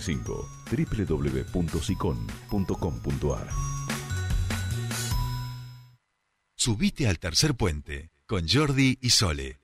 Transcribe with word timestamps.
155 0.00 0.48
www.sicon.com.ar 1.52 3.48
Subite 6.56 7.08
al 7.08 7.18
tercer 7.18 7.54
puente 7.54 8.10
con 8.26 8.46
Jordi 8.46 8.98
y 9.00 9.10
Sole. 9.10 9.60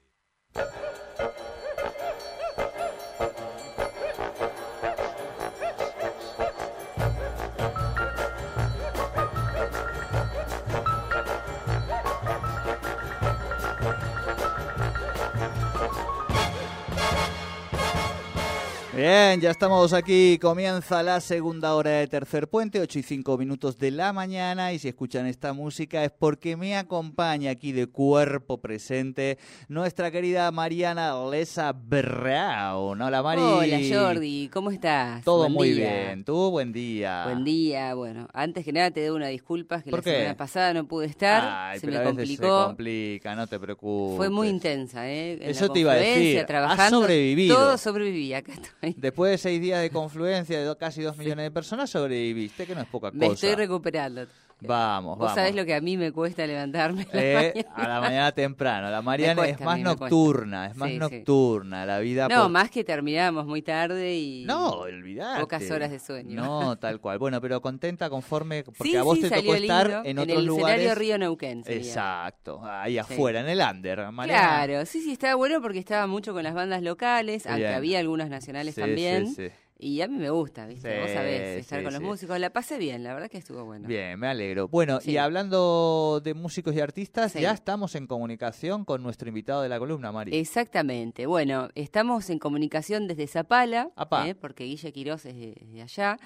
Bien, 18.97 19.43
ya 19.43 19.51
estamos 19.51 19.93
aquí. 19.93 20.39
Comienza 20.41 21.03
la 21.03 21.21
segunda 21.21 21.75
hora 21.75 21.91
de 21.91 22.07
Tercer 22.07 22.49
Puente, 22.49 22.81
8 22.81 23.01
y 23.01 23.03
5 23.03 23.37
minutos 23.37 23.77
de 23.77 23.91
la 23.91 24.15
mañana. 24.15 24.73
Y 24.73 24.79
si 24.79 24.89
escuchan 24.89 25.27
esta 25.27 25.53
música 25.53 26.03
es 26.03 26.11
porque 26.19 26.57
me 26.57 26.75
acompaña 26.79 27.51
aquí 27.51 27.73
de 27.73 27.89
cuerpo 27.89 28.57
presente 28.59 29.37
nuestra 29.69 30.11
querida 30.11 30.51
Mariana 30.51 31.13
Lesa 31.31 31.73
Brown. 31.75 33.03
Hola, 33.03 33.23
Mari. 33.23 33.43
Hola, 33.43 33.79
Jordi. 33.93 34.49
¿Cómo 34.51 34.71
estás? 34.71 35.23
Todo 35.25 35.41
Buen 35.41 35.53
muy 35.53 35.71
día. 35.73 35.91
bien. 36.07 36.25
¿Tú? 36.25 36.51
Buen 36.51 36.73
día. 36.73 37.25
Buen 37.27 37.45
día. 37.45 37.93
Bueno, 37.95 38.29
antes 38.33 38.65
que 38.65 38.73
nada 38.73 38.91
te 38.91 39.05
doy 39.07 39.15
una 39.15 39.27
disculpa 39.29 39.83
que 39.83 39.91
¿Por 39.91 39.99
la 39.99 40.05
qué? 40.05 40.13
semana 40.13 40.37
pasada 40.39 40.73
no 40.73 40.89
pude 40.89 41.05
estar. 41.05 41.43
Ay, 41.47 41.81
se 41.81 41.87
pero 41.87 41.93
me 41.93 41.99
a 41.99 42.01
veces 42.13 42.17
complicó. 42.17 42.61
se 42.61 42.67
complica, 42.69 43.35
no 43.35 43.47
te 43.47 43.61
preocupes. 43.61 44.17
Fue 44.17 44.31
muy 44.31 44.49
intensa, 44.49 45.07
¿eh? 45.07 45.33
En 45.35 45.41
la 45.41 45.47
Eso 45.49 45.69
te 45.69 45.81
iba 45.81 45.93
a 45.93 45.97
decir. 45.97 46.39
Has 46.39 46.47
Trabajando, 46.47 47.01
sobrevivido. 47.03 47.57
Todo 47.57 47.77
sobreviví, 47.77 48.33
acá 48.33 48.53
estoy. 48.55 48.86
Después 48.97 49.33
de 49.33 49.39
seis 49.39 49.61
días 49.61 49.81
de 49.83 49.91
confluencia 49.91 50.63
de 50.63 50.77
casi 50.77 51.03
dos 51.03 51.17
millones 51.17 51.45
de 51.45 51.51
personas, 51.51 51.91
sobreviviste, 51.91 52.67
que 52.67 52.75
no 52.75 52.83
es 52.83 52.89
poca 52.89 53.11
Me 53.13 53.29
cosa. 53.29 53.47
estoy 53.47 53.55
recuperando. 53.55 54.27
Vamos, 54.61 55.19
Vos 55.19 55.27
vamos. 55.27 55.35
sabés 55.35 55.55
lo 55.55 55.67
que 55.67 55.75
a 55.75 55.81
mí 55.83 55.99
me 55.99 56.13
cuesta 56.13 56.47
levantarme. 56.47 57.03
a 57.13 57.15
la 57.17 57.23
Eh, 57.23 57.35
mañana. 57.55 57.75
a 57.75 57.89
la 57.89 58.01
mañana 58.01 58.33
temprano. 58.33 58.91
La 58.91 59.03
Mariana 59.03 59.47
es 59.47 59.61
más 59.61 59.79
nocturna, 59.79 60.67
es 60.69 60.77
más 60.77 60.89
Sí, 60.89 60.95
sí. 60.95 60.99
nocturna. 60.99 61.85
La 61.85 61.99
vida. 61.99 62.27
No, 62.29 62.43
por- 62.45 62.51
más 62.51 62.71
que 62.71 62.83
terminábamos 62.83 63.47
muy 63.47 63.61
tarde 63.61 64.17
y 64.17 64.45
No, 64.47 64.71
olvidate. 64.71 65.41
pocas 65.43 65.71
horas 65.71 65.91
de 65.91 65.99
sueño. 65.99 66.43
No, 66.43 66.77
tal 66.79 67.01
cual. 67.01 67.19
Bueno, 67.19 67.41
pero 67.43 67.61
contenta, 67.61 68.09
conforme, 68.09 68.65
porque 68.65 68.83
sí, 68.83 68.97
a 68.97 69.03
vos 69.03 69.21
te 69.21 69.29
tocó 69.31 69.55
estar 69.55 69.87
lindo. 69.89 70.03
en 70.05 70.19
otros 70.21 70.39
el 70.39 70.45
lugares. 70.47 70.79
escenario 70.81 70.95
Río 70.99 71.19
Neuquén. 71.19 71.63
sería. 71.63 71.79
Exacto, 71.79 72.61
ahí 72.65 72.97
afuera, 72.97 73.41
en 73.41 73.49
el 73.51 73.61
under. 73.61 74.11
Mariana. 74.11 74.65
Claro, 74.65 74.87
sí, 74.87 75.03
sí, 75.03 75.13
estaba 75.13 75.35
bueno 75.35 75.61
porque 75.61 75.79
estaba 75.79 76.07
mucho 76.07 76.33
con 76.33 76.43
las 76.43 76.55
bandas 76.55 76.83
locales, 76.83 77.47
aunque 77.47 77.69
había 77.69 77.99
algunas 77.99 78.31
nacionales 78.31 78.75
también. 78.75 79.27
sí, 79.29 79.49
sí. 79.49 79.53
Y 79.79 80.01
a 80.01 80.09
mí 80.09 80.17
me 80.17 80.31
gusta, 80.31 80.67
¿viste? 80.67 80.91
Sí, 80.91 81.01
Vos 81.03 81.11
sabés, 81.11 81.61
estar 81.61 81.81
sí, 81.81 81.85
con 81.85 81.93
los 81.93 82.01
sí. 82.03 82.07
músicos. 82.09 82.41
La 82.41 82.51
pasé 82.51 82.79
bien, 82.79 83.03
la 83.05 83.13
verdad 83.13 83.29
que 83.29 83.39
estuvo 83.39 83.65
bueno. 83.65 83.87
Bien, 83.87 84.19
me 84.19 84.27
alegro. 84.29 84.69
Bueno, 84.69 85.01
y 85.05 85.19
hablando 85.19 86.21
de 86.25 86.33
músicos 86.35 86.75
y 86.75 86.81
artistas, 86.81 87.35
ya 87.35 87.53
estamos 87.53 87.95
en 87.95 88.07
comunicación 88.07 88.85
con 88.85 89.03
nuestro 89.03 89.29
invitado 89.29 89.63
de 89.63 89.69
la 89.69 89.79
columna, 89.79 90.13
Mari. 90.13 90.37
Exactamente. 90.37 91.27
Bueno, 91.27 91.69
estamos 91.75 92.31
en 92.31 92.39
comunicación 92.39 93.07
desde 93.07 93.27
Zapala. 93.27 93.91
¿eh? 94.25 94.35
porque 94.35 94.65
Guille 94.65 94.93
Quirós 94.93 95.27
es 95.27 95.37
de, 95.37 95.63
de 95.67 95.83
allá. 95.83 96.19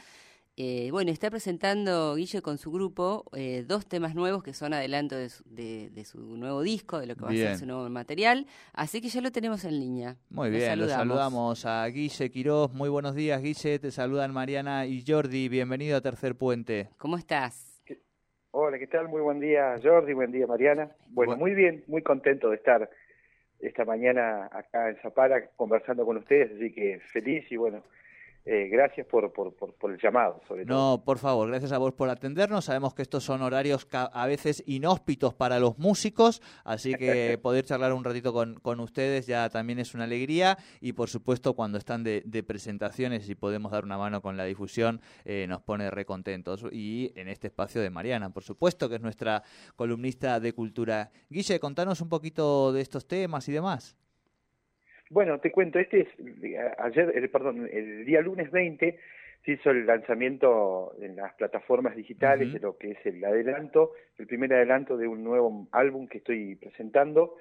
Eh, 0.62 0.90
bueno, 0.90 1.10
está 1.10 1.30
presentando 1.30 2.14
Guille 2.16 2.42
con 2.42 2.58
su 2.58 2.70
grupo 2.70 3.24
eh, 3.34 3.64
dos 3.66 3.86
temas 3.86 4.14
nuevos 4.14 4.42
que 4.42 4.52
son 4.52 4.74
adelanto 4.74 5.16
de 5.16 5.30
su, 5.30 5.42
de- 5.46 5.88
de 5.88 6.04
su 6.04 6.18
nuevo 6.36 6.60
disco, 6.60 7.00
de 7.00 7.06
lo 7.06 7.14
que 7.16 7.22
va 7.22 7.30
a 7.30 7.32
ser 7.32 7.56
su 7.56 7.64
nuevo 7.64 7.88
material. 7.88 8.46
Así 8.74 9.00
que 9.00 9.08
ya 9.08 9.22
lo 9.22 9.32
tenemos 9.32 9.64
en 9.64 9.80
línea. 9.80 10.16
Muy 10.28 10.50
Lo 10.50 10.56
bien, 10.58 10.78
los 10.78 10.90
saludamos 10.90 11.64
a 11.64 11.86
Guille 11.86 12.30
Quiroz. 12.30 12.74
Muy 12.74 12.90
buenos 12.90 13.14
días, 13.14 13.40
Guille. 13.40 13.78
Te 13.78 13.90
saludan 13.90 14.34
Mariana 14.34 14.84
y 14.84 15.02
Jordi. 15.06 15.48
Bienvenido 15.48 15.96
a 15.96 16.02
Tercer 16.02 16.34
Puente. 16.34 16.90
¿Cómo 16.98 17.16
estás? 17.16 17.82
Hola, 18.50 18.78
¿qué 18.78 18.86
tal? 18.86 19.08
Muy 19.08 19.22
buen 19.22 19.40
día, 19.40 19.76
Jordi, 19.82 20.12
buen 20.12 20.30
día, 20.30 20.46
Mariana. 20.46 20.90
Bueno, 21.08 21.36
Bu- 21.36 21.38
muy 21.38 21.54
bien, 21.54 21.84
muy 21.86 22.02
contento 22.02 22.50
de 22.50 22.56
estar 22.56 22.90
esta 23.60 23.86
mañana 23.86 24.50
acá 24.52 24.90
en 24.90 24.96
Zapala 25.00 25.46
conversando 25.56 26.04
con 26.04 26.18
ustedes, 26.18 26.50
así 26.54 26.70
que 26.70 27.00
feliz 27.12 27.50
y 27.50 27.56
bueno, 27.56 27.82
eh, 28.46 28.68
gracias 28.68 29.06
por, 29.06 29.30
por, 29.32 29.54
por, 29.54 29.74
por 29.74 29.92
el 29.92 29.98
llamado, 30.00 30.40
sobre 30.48 30.64
todo. 30.64 30.76
No, 30.76 31.04
por 31.04 31.18
favor, 31.18 31.48
gracias 31.48 31.72
a 31.72 31.78
vos 31.78 31.92
por 31.92 32.08
atendernos. 32.08 32.64
Sabemos 32.64 32.94
que 32.94 33.02
estos 33.02 33.22
son 33.22 33.42
horarios 33.42 33.86
a 33.92 34.26
veces 34.26 34.64
inhóspitos 34.66 35.34
para 35.34 35.58
los 35.58 35.78
músicos, 35.78 36.40
así 36.64 36.94
que 36.94 37.38
poder 37.42 37.66
charlar 37.66 37.92
un 37.92 38.02
ratito 38.02 38.32
con, 38.32 38.54
con 38.60 38.80
ustedes 38.80 39.26
ya 39.26 39.50
también 39.50 39.78
es 39.78 39.94
una 39.94 40.04
alegría. 40.04 40.56
Y 40.80 40.94
por 40.94 41.10
supuesto, 41.10 41.54
cuando 41.54 41.76
están 41.76 42.02
de, 42.02 42.22
de 42.24 42.42
presentaciones 42.42 43.28
y 43.28 43.34
podemos 43.34 43.72
dar 43.72 43.84
una 43.84 43.98
mano 43.98 44.22
con 44.22 44.36
la 44.36 44.44
difusión, 44.44 45.02
eh, 45.24 45.46
nos 45.46 45.60
pone 45.62 45.90
recontentos. 45.90 46.64
Y 46.72 47.12
en 47.16 47.28
este 47.28 47.48
espacio 47.48 47.82
de 47.82 47.90
Mariana, 47.90 48.30
por 48.30 48.42
supuesto, 48.42 48.88
que 48.88 48.94
es 48.94 49.00
nuestra 49.02 49.42
columnista 49.76 50.40
de 50.40 50.54
cultura. 50.54 51.10
Guille, 51.28 51.60
contanos 51.60 52.00
un 52.00 52.08
poquito 52.08 52.72
de 52.72 52.80
estos 52.80 53.06
temas 53.06 53.48
y 53.48 53.52
demás. 53.52 53.96
Bueno, 55.10 55.40
te 55.40 55.50
cuento, 55.50 55.80
este 55.80 56.02
es, 56.02 56.08
ayer, 56.78 57.12
el, 57.16 57.28
perdón, 57.30 57.68
el 57.72 58.04
día 58.04 58.20
lunes 58.20 58.48
20 58.52 58.96
se 59.44 59.52
hizo 59.52 59.70
el 59.70 59.84
lanzamiento 59.84 60.94
en 61.00 61.16
las 61.16 61.34
plataformas 61.34 61.96
digitales 61.96 62.52
de 62.52 62.60
lo 62.60 62.78
que 62.78 62.92
es 62.92 63.06
el 63.06 63.24
adelanto, 63.24 63.90
el 64.18 64.28
primer 64.28 64.52
adelanto 64.54 64.96
de 64.96 65.08
un 65.08 65.24
nuevo 65.24 65.66
álbum 65.72 66.06
que 66.06 66.18
estoy 66.18 66.54
presentando, 66.54 67.34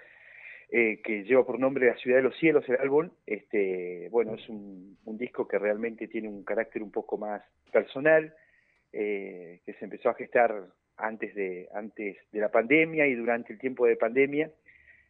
eh, 0.71 0.99
que 1.03 1.23
lleva 1.25 1.45
por 1.45 1.59
nombre 1.59 1.85
La 1.85 1.97
Ciudad 1.97 2.17
de 2.17 2.23
los 2.23 2.35
Cielos, 2.39 2.67
el 2.69 2.77
álbum. 2.77 3.11
Este, 3.27 4.07
bueno, 4.09 4.33
es 4.33 4.49
un, 4.49 4.97
un 5.05 5.17
disco 5.19 5.47
que 5.47 5.59
realmente 5.59 6.07
tiene 6.07 6.27
un 6.27 6.43
carácter 6.43 6.81
un 6.81 6.91
poco 6.91 7.19
más 7.19 7.43
personal, 7.71 8.33
eh, 8.91 9.59
que 9.63 9.73
se 9.73 9.85
empezó 9.85 10.09
a 10.09 10.15
gestar 10.15 10.55
antes 10.97 11.35
de, 11.35 11.69
antes 11.75 12.17
de 12.31 12.39
la 12.39 12.49
pandemia 12.49 13.05
y 13.05 13.13
durante 13.13 13.53
el 13.53 13.59
tiempo 13.59 13.85
de 13.85 13.95
pandemia 13.95 14.49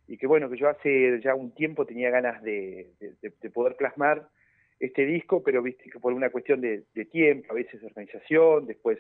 y 0.09 0.17
que 0.17 0.25
bueno, 0.25 0.49
que 0.49 0.57
yo 0.57 0.67
hace 0.67 1.21
ya 1.21 1.35
un 1.35 1.53
tiempo 1.53 1.85
tenía 1.85 2.09
ganas 2.09 2.41
de, 2.41 2.93
de- 2.99 3.13
de- 3.21 3.33
de 3.39 3.49
poder 3.51 3.75
plasmar 3.75 4.27
este 4.79 5.05
disco, 5.05 5.43
pero 5.43 5.61
viste 5.61 5.87
que 5.89 5.99
por 5.99 6.13
una 6.13 6.31
cuestión 6.31 6.61
de, 6.61 6.83
tiempo, 7.11 7.51
a 7.51 7.53
veces 7.53 7.79
de 7.79 7.87
organización, 7.87 8.65
después 8.65 8.97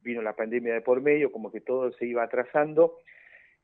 vino 0.00 0.22
la 0.22 0.34
pandemia 0.34 0.74
de 0.74 0.80
por 0.80 1.00
medio, 1.02 1.30
como 1.30 1.52
que 1.52 1.60
todo 1.60 1.92
se 1.92 2.06
iba 2.06 2.24
atrasando. 2.24 2.98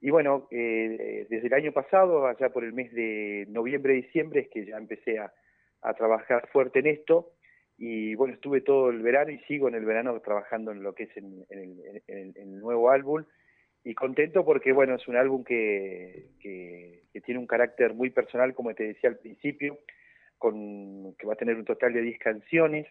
Y 0.01 0.11
bueno, 0.11 0.47
eh, 0.53 1.27
desde 1.29 1.49
el 1.49 1.55
año 1.55 1.73
pasado, 1.73 2.27
allá 2.27 2.51
por 2.51 2.63
el 2.63 2.73
mes 2.73 2.93
de 2.93 3.47
noviembre, 3.49 3.95
diciembre, 3.95 4.41
es 4.43 4.49
que 4.49 4.65
ya 4.65 4.77
empecé 4.77 5.19
a, 5.19 5.33
trabajar 5.97 6.49
fuerte 6.53 6.81
en 6.81 6.87
esto. 6.89 7.33
Y 7.79 8.15
bueno, 8.17 8.35
estuve 8.35 8.61
todo 8.61 8.91
el 8.91 9.03
verano 9.03 9.31
y 9.31 9.39
sigo 9.41 9.69
en 9.69 9.75
el 9.77 9.85
verano 9.85 10.19
trabajando 10.21 10.73
en 10.73 10.83
lo 10.83 10.95
que 10.95 11.05
es 11.05 11.17
en, 11.17 11.45
el, 11.51 12.03
en 12.07 12.33
en 12.37 12.55
el 12.55 12.59
nuevo 12.61 12.91
álbum 12.91 13.25
y 13.87 13.95
contento 13.95 14.45
porque 14.45 14.73
bueno 14.73 14.97
es 14.97 15.07
un 15.07 15.15
álbum 15.15 15.45
que, 15.45 16.31
que, 16.41 17.05
tiene 17.25 17.39
un 17.39 17.47
carácter 17.47 17.95
muy 17.95 18.11
personal 18.11 18.53
como 18.53 18.75
te 18.75 18.83
decía 18.83 19.09
al 19.09 19.17
principio 19.19 19.79
con 20.39 21.15
que 21.15 21.27
va 21.27 21.35
a 21.35 21.37
tener 21.37 21.55
un 21.57 21.65
total 21.65 21.93
de 21.93 22.03
10 22.03 22.19
canciones 22.19 22.87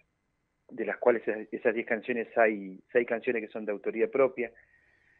de 0.69 0.85
las 0.85 0.97
cuales 0.97 1.21
esas- 1.27 1.51
esas 1.51 1.75
10 1.75 1.85
canciones 1.85 2.29
hay 2.37 2.79
seis 2.93 3.05
canciones 3.05 3.41
que 3.43 3.51
son 3.51 3.65
de 3.65 3.73
autoría 3.73 4.09
propia. 4.09 4.51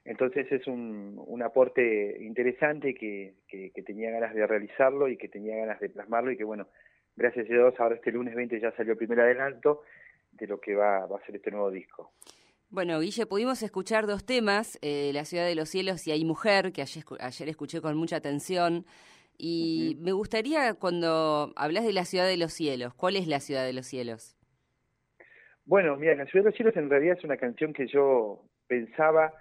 Entonces 0.06 0.50
es 0.52 0.66
un, 0.66 1.22
un 1.28 1.44
aporte 1.44 2.18
interesante 2.22 2.96
que, 2.96 3.36
que, 3.48 3.72
que 3.72 3.84
tenía 3.84 4.12
ganas 4.12 4.34
de 4.34 4.48
realizarlo 4.48 5.10
y 5.10 5.18
que 5.18 5.28
tenía 5.28 5.58
ganas 5.58 5.80
de 5.82 5.90
plasmarlo 5.90 6.32
y 6.32 6.38
que 6.38 6.46
bueno 6.46 6.68
gracias 7.18 7.46
a 7.50 7.54
Dios 7.54 7.76
ahora 7.80 7.96
este 7.96 8.12
lunes 8.12 8.34
20 8.34 8.60
ya 8.62 8.72
salió 8.72 8.94
el 8.94 8.98
primer 8.98 9.20
adelanto 9.20 9.84
de 10.32 10.48
lo 10.48 10.60
que 10.60 10.74
va, 10.74 11.06
va 11.06 11.18
a 11.18 11.26
ser 11.26 11.36
este 11.36 11.52
nuevo 11.52 11.70
disco 11.70 12.14
Bueno, 12.76 13.00
Guille, 13.00 13.26
pudimos 13.26 13.64
escuchar 13.64 14.06
dos 14.06 14.26
temas, 14.26 14.78
eh, 14.82 15.12
La 15.14 15.24
Ciudad 15.24 15.46
de 15.46 15.56
los 15.56 15.70
Cielos 15.70 16.06
y 16.08 16.12
Hay 16.12 16.26
Mujer, 16.26 16.74
que 16.74 16.82
ayer, 16.82 17.06
ayer 17.22 17.48
escuché 17.48 17.80
con 17.80 17.96
mucha 17.96 18.18
atención. 18.18 18.86
Y 19.38 19.96
me 20.02 20.12
gustaría, 20.12 20.74
cuando 20.74 21.54
hablas 21.56 21.86
de 21.86 21.94
la 21.94 22.04
Ciudad 22.04 22.28
de 22.28 22.36
los 22.36 22.52
Cielos, 22.52 22.94
¿cuál 22.94 23.16
es 23.16 23.28
la 23.30 23.40
Ciudad 23.40 23.64
de 23.66 23.72
los 23.72 23.86
Cielos? 23.86 24.36
Bueno, 25.64 25.96
mira, 25.96 26.16
La 26.16 26.26
Ciudad 26.26 26.44
de 26.44 26.50
los 26.50 26.56
Cielos 26.58 26.76
en 26.76 26.90
realidad 26.90 27.16
es 27.18 27.24
una 27.24 27.38
canción 27.38 27.72
que 27.72 27.88
yo 27.88 28.44
pensaba, 28.68 29.34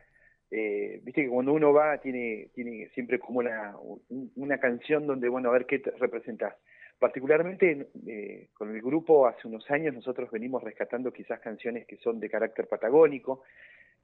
eh, 0.53 1.00
viste 1.03 1.23
que 1.25 1.29
cuando 1.29 1.55
uno 1.55 1.73
va 1.73 1.99
tiene, 1.99 2.50
tiene 2.55 2.88
siempre 2.94 3.19
como 3.19 3.41
una, 3.41 3.76
un- 3.79 4.31
una 4.37 4.61
canción 4.61 5.09
donde, 5.09 5.29
bueno, 5.29 5.49
a 5.49 5.53
ver 5.55 5.67
qué 5.67 5.81
te 5.81 5.91
representas. 5.99 6.55
Particularmente 6.99 7.88
eh, 8.06 8.49
con 8.55 8.75
el 8.75 8.81
grupo 8.81 9.26
hace 9.26 9.46
unos 9.49 9.69
años 9.70 9.94
nosotros 9.94 10.31
venimos 10.31 10.62
rescatando 10.62 11.12
quizás 11.12 11.41
canciones 11.41 11.87
que 11.87 11.96
son 11.96 12.20
de 12.20 12.31
carácter 12.31 12.67
patagónico, 12.67 13.43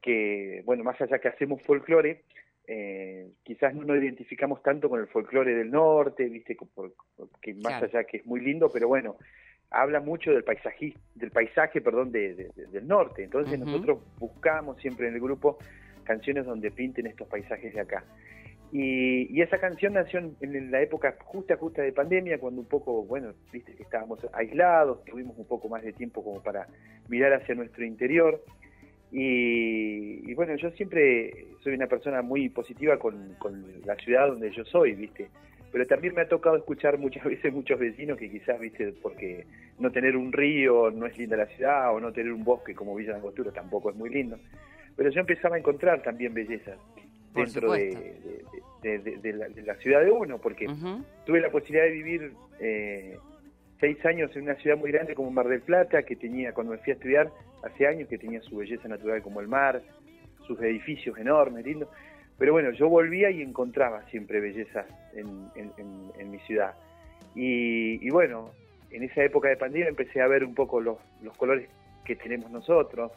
que, 0.02 0.62
bueno, 0.64 0.82
más 0.84 1.00
allá 1.00 1.18
que 1.18 1.28
hacemos 1.28 1.62
folclore, 1.62 2.22
eh, 2.66 3.28
quizás 3.42 3.74
no 3.74 3.84
nos 3.84 3.96
identificamos 4.02 4.62
tanto 4.62 4.88
con 4.88 5.00
el 5.00 5.06
folclore 5.08 5.54
del 5.54 5.70
norte, 5.70 6.24
viste, 6.28 6.56
que 7.40 7.54
más 7.54 7.78
Claro. 7.78 7.86
allá 7.86 8.04
que 8.04 8.18
es 8.18 8.26
muy 8.26 8.40
lindo, 8.40 8.70
pero 8.72 8.88
bueno, 8.88 9.16
habla 9.70 10.00
mucho 10.00 10.32
del 10.32 10.44
paisaje, 10.44 10.94
del 11.14 11.30
paisaje, 11.30 11.80
perdón, 11.80 12.10
de- 12.12 12.34
de- 12.34 12.48
de- 12.56 12.66
del 12.66 12.86
norte. 12.88 13.22
Entonces 13.24 13.58
nosotros 13.58 14.00
buscamos 14.18 14.78
siempre 14.80 15.08
en 15.08 15.14
el 15.14 15.20
grupo 15.20 15.58
canciones 16.04 16.44
donde 16.44 16.70
pinten 16.70 17.06
estos 17.06 17.28
paisajes 17.28 17.72
de 17.72 17.80
acá. 17.80 18.04
Y, 18.72 19.40
esa 19.40 19.58
canción 19.58 19.94
nació 19.94 20.20
en, 20.40 20.70
la 20.70 20.80
época 20.80 21.16
justa, 21.24 21.56
justa 21.56 21.82
de 21.82 21.92
pandemia, 21.92 22.38
cuando 22.38 22.60
un 22.60 22.68
poco, 22.68 23.04
bueno, 23.04 23.32
viste 23.52 23.74
que 23.74 23.82
estábamos 23.82 24.20
aislados, 24.32 25.04
tuvimos 25.04 25.36
un 25.38 25.46
poco 25.46 25.68
más 25.68 25.82
de 25.82 25.92
tiempo 25.92 26.22
como 26.22 26.42
para 26.42 26.68
mirar 27.08 27.32
hacia 27.32 27.54
nuestro 27.54 27.84
interior. 27.84 28.40
Y, 29.12 30.32
bueno, 30.34 30.54
yo 30.54 30.70
siempre 30.72 31.48
soy 31.64 31.74
una 31.74 31.88
persona 31.88 32.22
muy 32.22 32.48
positiva 32.48 32.96
con, 32.98 33.36
la 33.84 33.96
ciudad 33.96 34.28
donde 34.28 34.50
yo 34.52 34.64
soy, 34.64 34.92
viste. 34.92 35.28
Pero 35.72 35.86
también 35.86 36.14
me 36.14 36.22
ha 36.22 36.28
tocado 36.28 36.56
escuchar 36.56 36.98
muchas 36.98 37.24
veces 37.24 37.52
muchos 37.52 37.78
vecinos 37.78 38.18
que 38.18 38.30
quizás, 38.30 38.60
viste, 38.60 38.92
porque 39.02 39.46
no 39.80 39.90
tener 39.90 40.16
un 40.16 40.32
río 40.32 40.92
no 40.92 41.06
es 41.06 41.18
linda 41.18 41.36
la 41.36 41.46
ciudad, 41.46 41.92
o 41.92 41.98
no 41.98 42.12
tener 42.12 42.32
un 42.32 42.44
bosque 42.44 42.74
como 42.74 42.94
Villa 42.94 43.12
de 43.12 43.18
Angostura 43.18 43.50
tampoco 43.50 43.90
es 43.90 43.96
muy 43.96 44.10
lindo. 44.10 44.38
Pero 44.94 45.10
yo 45.10 45.20
empezaba 45.20 45.56
a 45.56 45.58
encontrar 45.58 46.02
también 46.02 46.34
bellezas 46.34 46.78
dentro 47.34 47.72
de, 47.72 48.42
la, 48.82 49.74
ciudad 49.76 50.02
de 50.02 50.10
uno, 50.10 50.38
porque 50.38 50.66
tuve 51.26 51.40
la 51.40 51.50
posibilidad 51.50 51.84
de 51.84 51.90
vivir 51.90 52.32
eh, 52.60 53.18
seis 53.78 54.04
años 54.04 54.30
en 54.36 54.42
una 54.42 54.54
ciudad 54.56 54.76
muy 54.76 54.92
grande 54.92 55.14
como 55.14 55.30
Mar 55.30 55.48
del 55.48 55.62
Plata, 55.62 56.02
que 56.02 56.16
tenía, 56.16 56.52
cuando 56.52 56.72
me 56.72 56.78
fui 56.78 56.92
a 56.92 56.94
estudiar, 56.94 57.30
hace 57.62 57.86
años 57.86 58.08
que 58.08 58.18
tenía 58.18 58.40
su 58.42 58.56
belleza 58.56 58.88
natural 58.88 59.22
como 59.22 59.40
el 59.40 59.48
mar, 59.48 59.82
sus 60.46 60.60
edificios 60.60 61.16
enormes, 61.18 61.64
lindos. 61.64 61.88
Pero 62.38 62.52
bueno, 62.52 62.70
yo 62.70 62.88
volvía 62.88 63.30
y 63.30 63.42
encontraba 63.42 64.02
siempre 64.10 64.40
belleza 64.40 64.86
en, 65.14 66.30
mi 66.30 66.38
ciudad. 66.40 66.74
Y, 67.34 68.08
bueno, 68.10 68.50
en 68.90 69.02
esa 69.02 69.22
época 69.22 69.48
de 69.48 69.56
pandemia 69.56 69.88
empecé 69.88 70.20
a 70.20 70.26
ver 70.26 70.44
un 70.44 70.54
poco 70.54 70.80
los, 70.80 70.98
colores 71.36 71.68
que 72.04 72.16
tenemos 72.16 72.50
nosotros. 72.50 73.12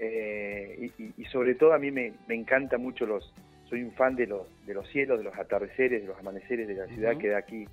Eh, 0.00 0.90
y, 1.16 1.24
sobre 1.26 1.54
todo 1.54 1.72
a 1.72 1.78
mí 1.78 1.90
me, 1.92 2.12
me 2.26 2.34
encanta 2.34 2.78
mucho 2.78 3.06
los, 3.06 3.32
soy 3.74 3.82
un 3.82 3.90
fan 3.90 4.14
de 4.14 4.28
los, 4.28 4.46
de 4.66 4.72
los 4.72 4.88
cielos, 4.88 5.18
de 5.18 5.24
los 5.24 5.36
atardeceres, 5.36 6.02
de 6.02 6.06
los 6.06 6.16
amaneceres 6.16 6.68
de 6.68 6.74
la 6.74 6.86
ciudad 6.86 7.18
que 7.18 7.28
da 7.28 7.38
aquí 7.38 7.66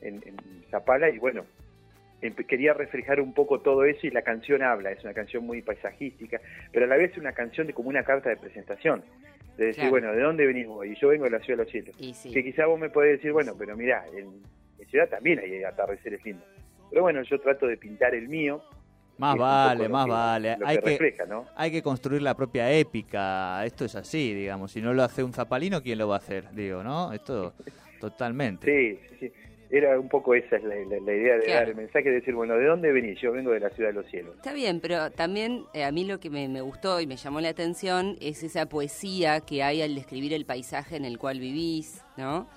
en, 0.00 0.22
Zapala 0.70 1.10
y 1.10 1.18
bueno, 1.18 1.44
quería 2.48 2.72
reflejar 2.72 3.20
un 3.20 3.34
poco 3.34 3.60
todo 3.60 3.84
eso 3.84 4.06
y 4.06 4.10
la 4.10 4.22
canción 4.22 4.62
habla, 4.62 4.92
es 4.92 5.04
una 5.04 5.12
canción 5.12 5.44
muy 5.44 5.60
paisajística, 5.60 6.40
pero 6.72 6.86
a 6.86 6.88
la 6.88 6.96
vez 6.96 7.12
es 7.12 7.18
una 7.18 7.32
canción 7.32 7.66
de 7.66 7.74
como 7.74 7.90
una 7.90 8.02
carta 8.02 8.30
de 8.30 8.38
presentación, 8.38 9.04
de 9.58 9.66
decir, 9.66 9.90
bueno, 9.90 10.10
¿de 10.12 10.22
dónde 10.22 10.46
venís 10.46 10.66
vos? 10.66 10.86
Y 10.86 10.94
yo 10.94 11.08
vengo 11.08 11.24
de 11.24 11.32
la 11.32 11.40
ciudad 11.40 11.58
de 11.58 11.64
los 11.64 11.70
cielos. 11.70 12.32
Que 12.32 12.42
quizá 12.42 12.64
vos 12.64 12.80
me 12.80 12.88
podés 12.88 13.18
decir, 13.18 13.32
bueno, 13.32 13.54
pero 13.58 13.76
mirá, 13.76 14.06
en, 14.16 14.40
en 14.78 14.88
ciudad 14.88 15.10
también 15.10 15.38
hay 15.38 15.62
atardeceres 15.64 16.24
lindos. 16.24 16.48
Pero 16.88 17.02
bueno, 17.02 17.20
yo 17.24 17.38
trato 17.42 17.66
de 17.66 17.76
pintar 17.76 18.14
el 18.14 18.26
mío, 18.26 18.62
más 19.18 19.36
vale, 19.36 19.88
más 19.88 20.08
vale. 20.08 20.56
hay, 20.64 20.78
que, 20.78 21.14
hay 21.54 21.70
que 21.70 21.82
construir 21.82 22.22
la 22.22 22.34
propia 22.34 22.70
épica. 22.72 23.64
Esto 23.64 23.84
es 23.84 23.94
así, 23.94 24.34
digamos. 24.34 24.72
Si 24.72 24.80
no 24.80 24.92
lo 24.94 25.02
hace 25.02 25.22
un 25.22 25.32
zapalino, 25.32 25.82
¿quién 25.82 25.98
lo 25.98 26.08
va 26.08 26.16
a 26.16 26.18
hacer? 26.18 26.50
Digo, 26.52 26.82
¿no? 26.82 27.12
Esto 27.12 27.52
totalmente. 28.00 28.66
Sí, 28.66 28.98
sí, 29.10 29.28
sí. 29.28 29.32
Era 29.70 29.98
un 29.98 30.08
poco 30.08 30.34
esa 30.34 30.56
es 30.56 30.64
la, 30.64 30.76
idea 30.76 31.38
de 31.38 31.46
dar 31.46 31.68
el 31.68 31.74
mensaje, 31.74 32.10
de 32.10 32.16
decir, 32.16 32.34
bueno, 32.34 32.56
¿de 32.56 32.66
dónde 32.66 32.92
venís? 32.92 33.18
Yo 33.22 33.32
vengo 33.32 33.52
de 33.52 33.60
la 33.60 33.70
ciudad 33.70 33.88
de 33.88 33.94
los 33.94 34.06
cielos. 34.10 34.36
Está 34.36 34.52
bien, 34.52 34.80
pero 34.80 35.10
también 35.10 35.64
eh, 35.72 35.84
a 35.84 35.92
mí 35.92 36.04
lo 36.04 36.20
que 36.20 36.28
me, 36.28 36.60
gustó 36.60 37.00
y 37.00 37.06
me 37.06 37.16
llamó 37.16 37.40
la 37.40 37.48
atención 37.48 38.18
es 38.20 38.42
esa 38.42 38.66
poesía 38.66 39.40
que 39.40 39.62
hay 39.62 39.80
al 39.80 39.94
describir 39.94 40.34
el 40.34 40.44
paisaje 40.44 40.96
en 40.96 41.06
el 41.06 41.18
cual 41.18 41.40
vivís, 41.40 42.02
¿no? 42.18 42.48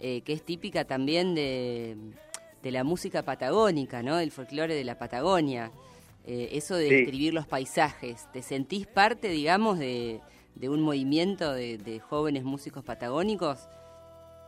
Eh, 0.00 0.22
que 0.22 0.32
es 0.32 0.42
típica 0.44 0.86
también 0.86 1.34
de, 1.34 1.94
de 2.62 2.70
la 2.70 2.84
música 2.84 3.22
patagónica, 3.22 4.02
¿no? 4.02 4.16
Del 4.16 4.30
folclore 4.30 4.74
de 4.74 4.84
la 4.84 4.96
Patagonia. 4.96 5.70
Eh, 6.24 6.50
eso 6.52 6.76
de 6.76 6.88
describir 6.88 7.34
los 7.34 7.46
paisajes. 7.46 8.28
¿Te 8.32 8.42
sentís 8.42 8.86
parte, 8.86 9.28
digamos, 9.28 9.78
de, 9.78 10.20
un 10.62 10.80
movimiento 10.80 11.52
de, 11.52 12.00
jóvenes 12.00 12.44
músicos 12.44 12.84
patagónicos? 12.84 13.68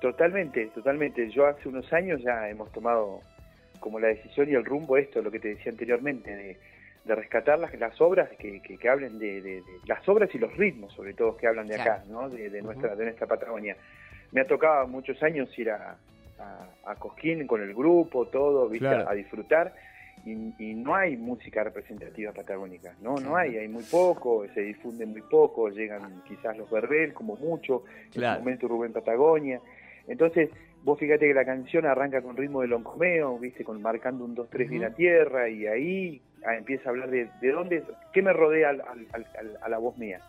Totalmente, 0.00 0.66
totalmente. 0.74 1.28
Yo 1.30 1.46
hace 1.46 1.68
unos 1.68 1.92
años 1.92 2.20
ya 2.22 2.48
hemos 2.48 2.70
tomado 2.72 3.20
como 3.80 3.98
la 3.98 4.08
decisión 4.08 4.48
y 4.48 4.54
el 4.54 4.64
rumbo 4.64 4.96
esto, 4.96 5.20
lo 5.20 5.30
que 5.30 5.40
te 5.40 5.48
decía 5.48 5.72
anteriormente, 5.72 6.34
de, 7.04 7.14
rescatar 7.14 7.58
las, 7.58 7.74
las 7.78 8.00
obras 8.00 8.30
que, 8.38 8.62
que, 8.62 8.88
hablen 8.88 9.18
de, 9.18 9.62
las 9.86 10.08
obras 10.08 10.30
y 10.34 10.38
los 10.38 10.56
ritmos, 10.56 10.92
sobre 10.94 11.12
todo, 11.12 11.36
que 11.36 11.46
hablan 11.46 11.66
de 11.66 11.78
acá, 11.78 12.02
¿no? 12.08 12.30
de, 12.30 12.62
nuestra, 12.62 12.94
de 12.94 13.04
nuestra 13.04 13.26
Patagonia. 13.26 13.76
Me 14.32 14.40
ha 14.40 14.46
tocado 14.46 14.86
muchos 14.86 15.22
años 15.22 15.50
ir 15.58 15.70
a, 15.70 15.98
a, 16.86 16.94
Cosquín 16.94 17.46
con 17.46 17.60
el 17.62 17.74
grupo, 17.74 18.26
todo, 18.28 18.68
¿viste? 18.68 18.86
a 18.86 19.12
disfrutar 19.12 19.74
y, 20.26 20.74
no 20.74 20.94
hay 20.94 21.16
música 21.16 21.62
representativa 21.64 22.32
patagónica, 22.32 22.94
no, 23.02 23.16
no 23.16 23.36
hay, 23.36 23.56
hay 23.56 23.68
muy 23.68 23.84
poco, 23.84 24.46
se 24.54 24.62
difunde 24.62 25.06
muy 25.06 25.22
poco, 25.22 25.68
llegan 25.68 26.22
quizás 26.26 26.56
los 26.56 26.70
Verbel 26.70 27.12
como 27.12 27.36
mucho, 27.36 27.84
en 28.06 28.12
su 28.12 28.20
momento 28.20 28.68
Rubén 28.68 28.92
Patagonia, 28.92 29.60
entonces 30.06 30.50
vos 30.82 30.98
fíjate 30.98 31.26
que 31.26 31.34
la 31.34 31.44
canción 31.44 31.86
arranca 31.86 32.22
con 32.22 32.36
ritmo 32.36 32.62
de 32.62 32.68
loncomeo, 32.68 33.38
viste, 33.38 33.64
con 33.64 33.80
marcando 33.80 34.24
un 34.24 34.34
2, 34.34 34.48
3 34.50 34.70
de 34.70 34.78
la 34.78 34.90
tierra 34.90 35.48
y 35.48 35.66
ahí 35.66 36.22
ah, 36.46 36.56
empieza 36.56 36.88
a 36.88 36.92
hablar 36.92 37.10
de, 37.10 37.28
de 37.40 37.52
dónde, 37.52 37.82
qué 38.12 38.22
me 38.22 38.32
rodea 38.32 38.70
al, 38.70 38.80
a 39.60 39.68
la 39.68 39.78
voz 39.78 39.96
mía. 39.98 40.20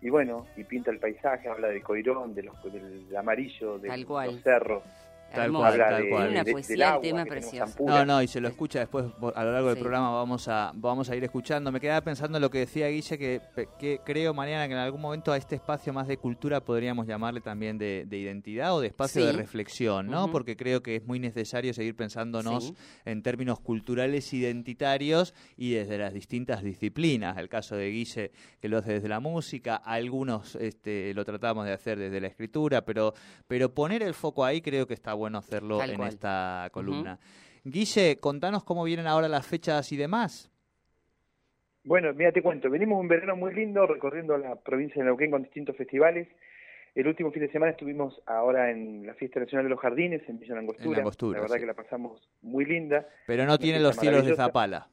Y 0.00 0.10
bueno, 0.10 0.46
y 0.56 0.64
pinta 0.64 0.90
el 0.90 0.98
paisaje, 0.98 1.48
habla 1.48 1.68
del 1.68 1.82
coirón, 1.82 2.34
de 2.34 2.44
los, 2.44 2.72
del 2.72 3.16
amarillo, 3.16 3.78
de 3.78 3.88
los 3.98 4.42
cerros. 4.42 4.84
Tal 5.34 5.52
cual, 5.52 5.78
tal 5.78 6.08
cual. 6.08 6.30
Una 6.30 6.44
poesía, 6.44 6.98
tema 7.00 7.24
precioso. 7.24 7.76
No, 7.84 8.04
no, 8.04 8.22
y 8.22 8.28
se 8.28 8.40
lo 8.40 8.48
escucha 8.48 8.80
después 8.80 9.06
a 9.34 9.44
lo 9.44 9.52
largo 9.52 9.68
del 9.68 9.78
programa 9.78 10.10
vamos 10.10 10.48
a 10.48 10.72
vamos 10.74 11.10
a 11.10 11.16
ir 11.16 11.24
escuchando. 11.24 11.70
Me 11.70 11.80
quedaba 11.80 12.00
pensando 12.00 12.38
en 12.38 12.42
lo 12.42 12.50
que 12.50 12.58
decía 12.58 12.88
Guille 12.88 13.18
que, 13.18 13.40
que 13.78 14.00
creo 14.04 14.32
Mariana 14.32 14.66
que 14.66 14.72
en 14.72 14.80
algún 14.80 15.00
momento 15.00 15.32
a 15.32 15.36
este 15.36 15.56
espacio 15.56 15.92
más 15.92 16.08
de 16.08 16.16
cultura 16.16 16.64
podríamos 16.64 17.06
llamarle 17.06 17.40
también 17.40 17.78
de, 17.78 18.06
identidad 18.10 18.74
o 18.74 18.80
de 18.80 18.88
espacio 18.88 19.24
de 19.24 19.32
reflexión, 19.32 20.08
¿no? 20.08 20.30
Porque 20.30 20.56
creo 20.56 20.82
que 20.82 20.96
es 20.96 21.06
muy 21.06 21.18
necesario 21.18 21.74
seguir 21.74 21.94
pensándonos 21.94 22.72
en 23.04 23.22
términos 23.22 23.60
culturales 23.60 24.32
identitarios 24.32 25.34
y 25.56 25.72
desde 25.72 25.98
las 25.98 26.14
distintas 26.14 26.62
disciplinas. 26.62 27.36
El 27.36 27.48
caso 27.48 27.76
de 27.76 27.90
Guille 27.90 28.32
que 28.60 28.68
lo 28.68 28.78
hace 28.78 28.94
desde 28.94 29.08
la 29.08 29.20
música, 29.20 29.76
algunos 29.76 30.56
este, 30.56 31.12
lo 31.14 31.24
tratamos 31.24 31.66
de 31.66 31.72
hacer 31.72 31.98
desde 31.98 32.20
la 32.20 32.28
escritura, 32.28 32.84
pero 32.84 33.14
pero 33.46 33.74
poner 33.74 34.02
el 34.02 34.14
foco 34.14 34.44
ahí 34.44 34.60
creo 34.60 34.86
que 34.86 34.94
está 34.94 35.14
bueno 35.18 35.38
hacerlo 35.38 35.82
en 35.82 36.00
esta 36.02 36.68
columna. 36.72 37.18
Guille, 37.64 38.18
contanos 38.18 38.64
cómo 38.64 38.84
vienen 38.84 39.06
ahora 39.06 39.28
las 39.28 39.46
fechas 39.46 39.92
y 39.92 39.96
demás. 39.96 40.50
Bueno, 41.84 42.12
mira, 42.14 42.32
te 42.32 42.42
cuento, 42.42 42.70
venimos 42.70 43.00
un 43.00 43.08
verano 43.08 43.36
muy 43.36 43.54
lindo 43.54 43.86
recorriendo 43.86 44.36
la 44.36 44.56
provincia 44.56 45.02
de 45.02 45.06
Neuquén 45.06 45.30
con 45.30 45.42
distintos 45.42 45.76
festivales. 45.76 46.28
El 46.94 47.06
último 47.06 47.30
fin 47.30 47.42
de 47.42 47.52
semana 47.52 47.72
estuvimos 47.72 48.20
ahora 48.26 48.70
en 48.70 49.06
la 49.06 49.14
Fiesta 49.14 49.40
Nacional 49.40 49.66
de 49.66 49.70
los 49.70 49.80
Jardines 49.80 50.22
en 50.28 50.38
Villa 50.38 50.54
Langostura. 50.54 51.02
la 51.02 51.40
verdad 51.40 51.56
que 51.56 51.66
la 51.66 51.74
pasamos 51.74 52.28
muy 52.42 52.64
linda. 52.64 53.06
Pero 53.26 53.46
no 53.46 53.58
tiene 53.58 53.78
los 53.80 53.96
cielos 53.96 54.26
de 54.26 54.34
Zapala. 54.34 54.88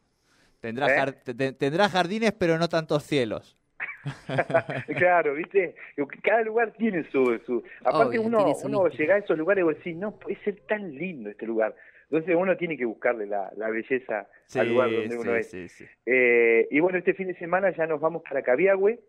Tendrá, 0.60 1.06
¿Eh? 1.06 1.54
tendrá 1.54 1.90
jardines, 1.90 2.32
pero 2.34 2.58
no 2.58 2.70
tantos 2.70 3.04
cielos. 3.04 3.58
claro, 4.98 5.34
¿viste? 5.34 5.76
Cada 6.24 6.42
lugar 6.44 6.74
tiene 6.74 7.04
su... 7.12 7.40
su... 7.46 7.64
Aparte 7.84 8.20
uno, 8.20 8.54
uno 8.64 8.88
llega 8.90 9.16
a 9.16 9.18
esos 9.20 9.38
lugares 9.38 9.66
y 9.66 9.68
decís, 9.68 9.96
no, 9.96 10.18
puede 10.18 10.38
ser 10.44 10.60
tan 10.68 10.94
lindo 10.94 11.30
este 11.30 11.46
lugar. 11.46 11.76
Entonces 12.10 12.36
uno 12.36 12.56
tiene 12.56 12.78
que 12.78 12.86
buscarle 12.86 13.26
la, 13.26 13.52
belleza 13.70 14.28
al 14.56 14.70
lugar 14.70 14.92
donde 14.92 15.18
uno 15.18 15.36
es. 15.36 15.54
Eh, 16.06 16.68
y 16.70 16.80
bueno, 16.80 17.00
este 17.00 17.14
fin 17.14 17.28
de 17.28 17.36
semana 17.36 17.72
ya 17.76 17.88
nos 17.88 18.00
vamos 18.00 18.22
para 18.22 18.44
Cabiagüe, 18.44 19.00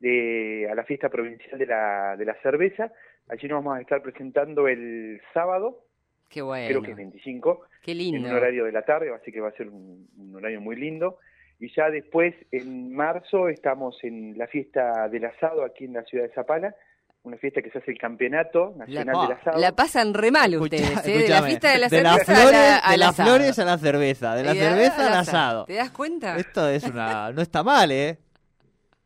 de, 0.00 0.68
a 0.70 0.74
la 0.74 0.84
fiesta 0.84 1.08
provincial 1.08 1.58
de 1.58 1.66
la, 1.66 2.16
de 2.16 2.24
la 2.24 2.34
cerveza. 2.42 2.92
Allí 3.28 3.48
nos 3.48 3.64
vamos 3.64 3.78
a 3.78 3.80
estar 3.80 4.02
presentando 4.02 4.68
el 4.68 5.20
sábado. 5.32 5.86
Qué 6.28 6.42
bueno. 6.42 6.68
Creo 6.68 6.82
que 6.82 6.90
es 6.90 6.96
25. 6.96 7.62
Qué 7.82 7.94
lindo. 7.94 8.18
En 8.18 8.26
un 8.26 8.32
horario 8.36 8.64
de 8.64 8.72
la 8.72 8.82
tarde, 8.82 9.12
así 9.14 9.32
que 9.32 9.40
va 9.40 9.48
a 9.48 9.52
ser 9.52 9.68
un 9.68 10.32
horario 10.34 10.60
muy 10.60 10.76
lindo. 10.76 11.18
Y 11.58 11.74
ya 11.74 11.88
después, 11.90 12.34
en 12.52 12.94
marzo, 12.94 13.48
estamos 13.48 13.96
en 14.02 14.36
la 14.36 14.46
fiesta 14.46 15.08
del 15.08 15.24
asado 15.24 15.64
aquí 15.64 15.84
en 15.84 15.94
la 15.94 16.02
ciudad 16.04 16.24
de 16.24 16.34
Zapala, 16.34 16.74
una 17.22 17.38
fiesta 17.38 17.60
que 17.60 17.70
se 17.70 17.78
hace 17.78 17.90
el 17.90 17.98
campeonato 17.98 18.74
nacional 18.76 19.26
del 19.26 19.36
asado. 19.38 19.58
La 19.58 19.72
pasan 19.72 20.14
re 20.14 20.30
mal 20.30 20.54
ustedes, 20.56 21.06
¿eh? 21.06 21.18
De 21.22 21.28
la 21.28 21.42
fiesta 21.42 21.72
de 21.72 21.78
la 21.78 21.88
de 21.88 22.02
las 22.02 22.24
flores, 22.24 22.80
a 22.82 22.90
de 22.92 22.98
las 22.98 23.16
flores 23.16 23.58
a 23.58 23.64
la 23.64 23.78
cerveza, 23.78 24.34
de 24.34 24.44
la 24.44 24.54
cerveza 24.54 25.06
al 25.06 25.14
asado. 25.14 25.64
¿Te 25.64 25.74
das 25.74 25.90
cuenta? 25.90 26.36
Esto 26.36 26.68
es 26.68 26.84
una, 26.84 27.32
no 27.32 27.42
está 27.42 27.62
mal, 27.62 27.90
¿eh? 27.90 28.18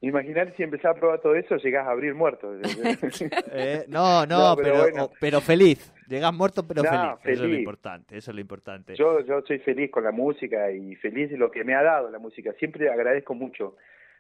Imaginar 0.03 0.55
si 0.57 0.63
empezás 0.63 0.97
a 0.97 0.99
probar 0.99 1.21
todo 1.21 1.35
eso, 1.35 1.57
llegás 1.57 1.87
a 1.87 1.91
abrir 1.91 2.15
muerto. 2.15 2.51
eh, 3.53 3.85
no, 3.89 4.25
no, 4.25 4.57
pero, 4.57 5.11
pero, 5.21 5.41
feliz. 5.43 5.93
Llegás 6.11 6.35
muerto 6.35 6.67
pero 6.67 6.83
feliz. 6.83 7.01
Eso 7.23 7.45
es 7.45 7.51
lo 7.51 7.57
importante, 7.57 8.19
eso 8.19 8.33
es 8.33 8.35
lo 8.35 8.41
importante. 8.41 8.97
Yo, 8.97 9.21
yo 9.25 9.43
soy 9.43 9.61
feliz 9.61 9.93
con 9.93 10.03
la 10.03 10.11
música 10.11 10.73
y 10.73 10.97
feliz 10.97 11.31
de 11.31 11.37
lo 11.39 11.53
que 11.53 11.63
me 11.63 11.77
ha 11.77 11.85
dado 11.85 12.11
la 12.11 12.19
música. 12.19 12.53
Siempre 12.55 12.91
agradezco 12.91 13.33
mucho, 13.35 13.77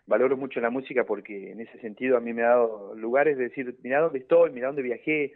valoro 0.06 0.36
mucho 0.36 0.60
la 0.60 0.70
música 0.70 1.02
porque 1.02 1.50
en 1.50 1.60
ese 1.60 1.80
sentido 1.80 2.16
a 2.16 2.20
mí 2.20 2.32
me 2.32 2.44
ha 2.44 2.50
dado 2.50 2.94
lugares 2.94 3.36
de 3.36 3.48
decir, 3.48 3.76
mira 3.82 3.98
dónde 3.98 4.20
estoy, 4.20 4.52
mira 4.52 4.68
dónde 4.68 4.82
viajé. 4.82 5.32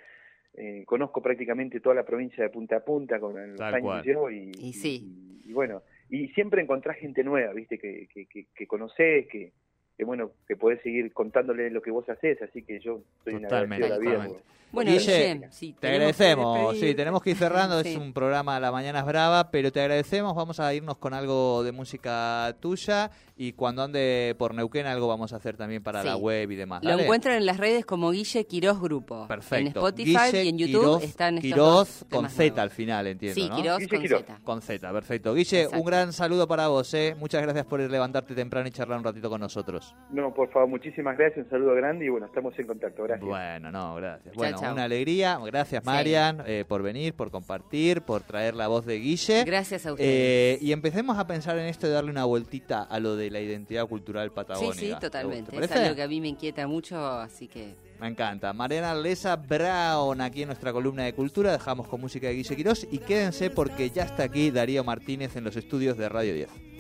Eh, 0.56 0.84
conozco 0.86 1.20
prácticamente 1.20 1.80
toda 1.80 1.96
la 1.96 2.04
provincia 2.04 2.44
de 2.44 2.50
punta 2.50 2.76
a 2.76 2.84
punta 2.84 3.18
con 3.18 3.34
los 3.34 3.60
años 3.60 4.02
que 4.02 4.08
llevo 4.08 4.30
y, 4.30 4.52
y, 4.56 5.40
y, 5.44 5.52
bueno, 5.52 5.82
y 6.08 6.28
siempre 6.28 6.62
encontrás 6.62 6.96
gente 6.98 7.24
nueva, 7.24 7.52
viste, 7.52 7.76
que, 7.76 8.06
que, 8.14 8.26
que, 8.26 8.46
que 8.54 8.66
conoces, 8.68 9.26
que, 9.26 9.52
que 9.96 10.04
bueno, 10.04 10.32
que 10.46 10.56
podés 10.56 10.82
seguir 10.82 11.12
contándole 11.12 11.70
lo 11.70 11.82
que 11.82 11.90
vos 11.90 12.08
haces, 12.08 12.40
así 12.42 12.62
que 12.62 12.80
yo 12.80 13.00
estoy 13.18 13.34
en 13.34 13.42
la 13.42 13.64
vida. 13.64 14.28
Bueno, 14.74 14.90
Guille, 14.90 15.48
te 15.78 15.88
agradecemos. 15.88 16.76
Sí, 16.78 16.96
tenemos 16.96 17.22
que 17.22 17.30
ir 17.30 17.36
cerrando. 17.36 17.78
Es 17.78 17.96
un 17.96 18.12
programa 18.12 18.58
La 18.58 18.72
Mañana 18.72 19.00
es 19.00 19.06
Brava, 19.06 19.50
pero 19.52 19.70
te 19.70 19.80
agradecemos. 19.80 20.34
Vamos 20.34 20.58
a 20.58 20.74
irnos 20.74 20.98
con 20.98 21.14
algo 21.14 21.62
de 21.62 21.70
música 21.70 22.56
tuya 22.58 23.08
y 23.36 23.52
cuando 23.52 23.82
ande 23.84 24.34
por 24.36 24.52
Neuquén 24.52 24.86
algo 24.86 25.06
vamos 25.06 25.32
a 25.32 25.36
hacer 25.36 25.56
también 25.56 25.80
para 25.82 26.02
la 26.02 26.16
web 26.16 26.50
y 26.50 26.56
demás. 26.56 26.82
Lo 26.82 26.98
encuentran 26.98 27.36
en 27.36 27.46
las 27.46 27.58
redes 27.58 27.86
como 27.86 28.10
Guille 28.10 28.46
Quiroz 28.46 28.80
Grupo. 28.80 29.28
Perfecto. 29.28 29.64
En 29.64 29.66
Spotify 29.68 30.36
y 30.42 30.48
en 30.48 30.58
YouTube 30.58 31.04
están 31.04 31.38
estos 31.38 31.52
Quiroz 31.52 32.04
con 32.10 32.28
Z 32.28 32.60
al 32.60 32.70
final, 32.70 33.06
entiendo. 33.06 33.40
Sí, 33.40 33.48
¿no? 33.48 33.56
Quiroz 33.56 33.86
con 33.86 34.08
Z. 34.08 34.40
Con 34.42 34.60
Z, 34.60 34.92
perfecto. 34.92 35.34
Guille, 35.34 35.68
un 35.68 35.84
gran 35.84 36.12
saludo 36.12 36.48
para 36.48 36.66
vos. 36.66 36.92
¿eh? 36.94 37.14
Muchas 37.16 37.42
gracias 37.42 37.64
por 37.64 37.78
levantarte 37.78 38.34
temprano 38.34 38.66
y 38.66 38.72
charlar 38.72 38.98
un 38.98 39.04
ratito 39.04 39.30
con 39.30 39.40
nosotros. 39.40 39.83
No, 40.10 40.32
por 40.32 40.50
favor, 40.50 40.68
muchísimas 40.68 41.18
gracias. 41.18 41.44
Un 41.46 41.50
saludo 41.50 41.74
grande 41.74 42.04
y 42.04 42.08
bueno, 42.08 42.26
estamos 42.26 42.56
en 42.58 42.66
contacto. 42.66 43.02
Gracias. 43.02 43.28
Bueno, 43.28 43.72
no, 43.72 43.96
gracias. 43.96 44.34
bueno, 44.34 44.58
una 44.72 44.84
alegría. 44.84 45.38
Gracias, 45.44 45.84
Marian, 45.84 46.42
eh, 46.46 46.64
por 46.68 46.82
venir, 46.82 47.14
por 47.14 47.30
compartir, 47.30 48.02
por 48.02 48.22
traer 48.22 48.54
la 48.54 48.68
voz 48.68 48.86
de 48.86 48.98
Guille. 48.98 49.44
Gracias 49.44 49.86
a 49.86 49.92
ustedes. 49.92 50.10
Eh, 50.10 50.58
y 50.60 50.72
empecemos 50.72 51.18
a 51.18 51.26
pensar 51.26 51.58
en 51.58 51.66
esto 51.66 51.86
de 51.86 51.94
darle 51.94 52.10
una 52.10 52.24
vueltita 52.24 52.82
a 52.82 53.00
lo 53.00 53.16
de 53.16 53.30
la 53.30 53.40
identidad 53.40 53.86
cultural 53.88 54.30
patagónica. 54.30 54.74
Sí, 54.74 54.86
sí, 54.86 54.94
totalmente. 55.00 55.56
Es 55.56 55.72
algo 55.72 55.96
que 55.96 56.02
a 56.02 56.08
mí 56.08 56.20
me 56.20 56.28
inquieta 56.28 56.66
mucho, 56.66 56.96
así 57.04 57.48
que... 57.48 57.74
Me 58.00 58.08
encanta. 58.08 58.52
Mariana 58.52 58.94
Lesa 58.94 59.36
Brown, 59.36 60.20
aquí 60.20 60.42
en 60.42 60.48
nuestra 60.48 60.72
columna 60.72 61.04
de 61.04 61.14
cultura. 61.14 61.52
Dejamos 61.52 61.88
con 61.88 62.00
música 62.00 62.28
de 62.28 62.34
Guille 62.34 62.56
Quirós 62.56 62.86
y 62.90 62.98
quédense 62.98 63.50
porque 63.50 63.90
ya 63.90 64.02
está 64.02 64.24
aquí 64.24 64.50
Darío 64.50 64.84
Martínez 64.84 65.36
en 65.36 65.44
los 65.44 65.56
estudios 65.56 65.96
de 65.96 66.08
Radio 66.08 66.34
10. 66.34 66.73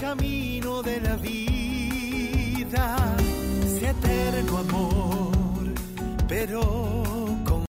Camino 0.00 0.82
de 0.82 1.00
la 1.00 1.16
vida. 1.16 2.96
Sea 3.78 3.90
eterno 3.90 4.58
amor 4.58 5.30
pero 6.30 7.09